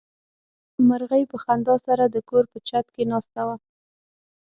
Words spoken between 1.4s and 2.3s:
خندا سره د